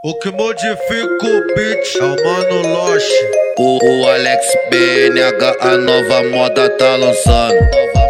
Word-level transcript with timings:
O 0.00 0.14
que 0.14 0.30
modifica 0.30 1.26
o 1.26 1.54
beat 1.56 1.96
é 1.96 2.04
o 2.04 2.24
Mano 2.24 2.68
Loche. 2.68 3.30
O, 3.58 3.78
o 3.84 4.08
Alex 4.08 4.46
BNH, 4.70 5.56
a 5.60 5.76
nova 5.76 6.22
moda 6.30 6.70
tá 6.70 6.94
lançando. 6.94 8.07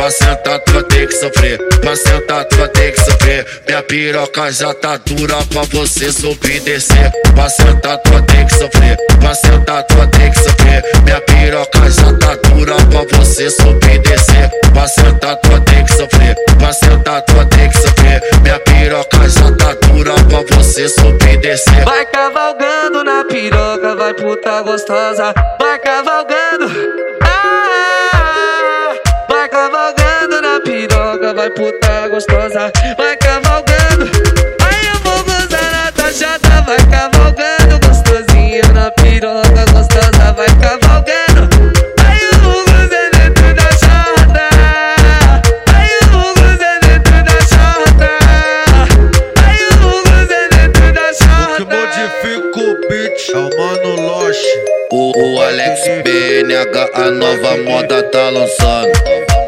Pra 0.00 0.10
sentar, 0.10 0.58
tu 0.60 0.72
vai 0.72 0.82
ter 0.84 1.06
que 1.08 1.12
sofrer. 1.12 1.58
Pra 1.82 1.94
sentar, 1.94 2.44
tu 2.46 2.56
vai 2.56 2.68
ter 2.68 2.92
que 2.92 3.00
sofrer. 3.02 3.46
Minha 3.66 3.82
piroca 3.82 4.50
já 4.50 4.72
tá 4.72 4.96
dura 4.96 5.36
pra 5.52 5.62
você 5.64 6.10
subir 6.10 6.56
e 6.56 6.60
descer. 6.60 7.12
Pra 7.34 7.50
sentar, 7.50 7.98
tu 7.98 8.10
vai 8.10 8.22
ter 8.22 8.46
que 8.46 8.54
sofrer. 8.54 8.96
Pra 9.20 9.34
sentar, 9.34 9.82
tu 9.84 9.96
vai 9.98 10.06
ter 10.06 10.30
que 10.30 10.38
sofrer. 10.38 10.82
Minha 11.04 11.20
piroca 11.20 11.90
já 11.90 12.16
tá 12.16 12.34
dura 12.48 12.76
pra 12.76 13.18
você 13.18 13.50
subir 13.50 13.96
e 13.96 13.98
descer. 13.98 14.50
Pra 14.72 14.88
sentar, 14.88 15.36
tu 15.36 15.50
vai 15.50 15.60
ter 15.60 15.84
que 15.84 15.92
sofrer. 15.92 16.34
Pra 16.58 16.72
sentar, 16.72 17.20
tu 17.20 17.34
vai 17.34 17.44
ter 17.44 17.68
que 17.68 17.76
sofrer. 17.76 18.22
Minha 18.40 18.58
piroca 18.58 19.28
já 19.28 19.52
tá 19.52 19.74
dura 19.86 20.14
pra 20.14 20.56
você 20.56 20.88
subir 20.88 21.34
e 21.34 21.36
descer. 21.36 21.84
Vai 21.84 22.06
cavalgando 22.06 23.04
na 23.04 23.22
piroca, 23.24 23.96
vai 23.96 24.14
puta 24.14 24.62
gostosa. 24.62 25.34
Vai 25.60 25.78
cavalgando. 25.78 27.19
Piroca, 30.62 31.34
vai 31.34 31.50
puta 31.50 32.08
gostosa. 32.08 32.72
Vai 32.96 33.16
cavalgando. 33.16 34.10
Aí 34.62 34.86
eu 34.86 34.98
vou 35.00 35.24
gozar 35.24 35.70
na 35.72 35.92
taxada. 35.92 36.62
Vai 36.66 36.78
cavalgando 36.90 37.86
gostosinho 37.86 38.72
na 38.72 38.90
piroca 38.92 39.64
gostosa. 39.72 40.32
Vai 40.36 40.48
cavalgando. 40.60 41.48
Aí 42.06 42.22
eu 42.32 42.38
vou 42.40 42.64
gozar 42.64 43.10
dentro 43.12 43.54
da 43.54 43.70
chata. 43.72 44.48
Aí 45.74 45.90
eu 46.02 46.08
vou 46.08 46.34
gozar 46.34 46.80
dentro 46.80 47.24
da 47.24 47.40
chata. 47.50 48.10
Aí 49.46 49.62
eu 49.62 49.76
vou 49.78 50.02
gozar 50.04 50.48
dentro 50.50 50.92
da 50.92 51.10
O 51.10 51.56
que 51.56 51.62
chata. 51.64 51.76
modifica 51.76 52.60
o 52.60 52.88
beat 52.88 53.30
é 53.30 53.38
o 53.38 53.50
Mano 53.58 54.02
Loche. 54.02 54.60
O, 54.92 55.12
o 55.36 55.42
Alex 55.42 55.80
BNH, 56.04 56.90
a 56.94 57.10
nova 57.10 57.56
moda 57.58 58.02
tá 58.10 58.28
lançando. 58.30 59.39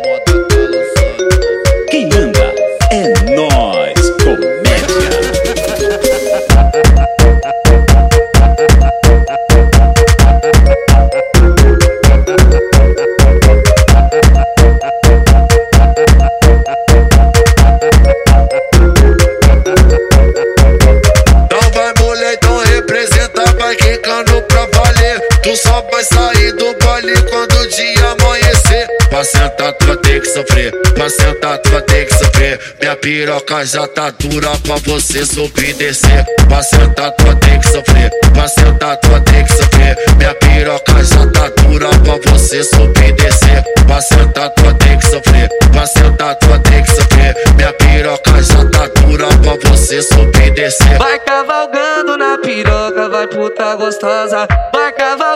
Pra 29.23 29.31
sentar, 29.31 29.73
tu 29.75 29.87
vai 29.87 29.97
ter 29.99 30.21
que 30.21 30.27
sofrer. 30.27 30.73
Pra 30.95 31.09
sentar, 31.09 31.59
tu 31.59 31.71
vai 31.71 31.83
ter 31.83 32.07
que 32.07 32.15
sofrer. 32.15 32.59
Minha 32.81 32.97
piroca 32.97 33.65
já 33.65 33.87
tá 33.87 34.11
dura 34.11 34.51
pra 34.65 34.75
você 34.85 35.25
subir 35.25 35.69
e 35.69 35.73
descer. 35.75 36.27
Pra 36.49 36.61
sentar, 36.61 37.13
tu 37.13 37.27
vai 37.27 37.37
ter 37.37 37.61
que 37.61 37.69
sofrer. 37.69 38.11
Pra 38.35 38.49
sentar, 38.49 38.97
tu 38.97 39.09
vai 39.11 39.21
ter 39.21 39.45
que 39.45 39.53
sofrer. 39.53 39.97
Minha 40.17 40.35
piroca 40.35 41.05
já 41.05 41.27
tá 41.29 41.49
dura 41.63 41.89
pra 42.03 42.33
você 42.33 42.65
subir 42.65 43.11
e 43.11 43.13
descer. 43.13 43.65
Pra 43.87 44.01
sentar, 44.01 44.51
tu 44.51 44.63
vai 44.65 44.75
ter 44.75 44.99
que 44.99 45.07
sofrer. 45.07 45.49
Pra 45.71 45.87
sentar, 45.87 46.35
tu 46.35 46.49
vai 46.49 46.59
ter 46.59 46.83
que 46.83 46.91
sofrer. 46.91 47.37
Minha 47.55 47.73
piroca 47.75 48.43
já 48.43 48.65
tá 48.71 48.89
dura 49.03 49.29
pra 49.29 49.71
você 49.71 50.03
subir 50.03 50.49
e 50.49 50.51
descer. 50.51 50.99
Vai 50.99 51.21
cavalgando 51.21 52.19
na 52.19 52.39
piroca, 52.39 53.09
vai 53.09 53.29
puta 53.29 53.77
gostosa. 53.77 54.49
Vai 54.75 54.91
cavalgando. 54.91 55.32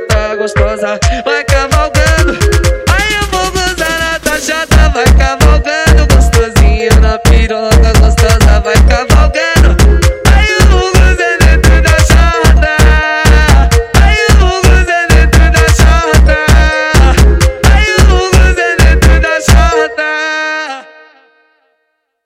Puta 0.00 0.36
gostosa. 0.36 0.98
Vai. 1.24 1.55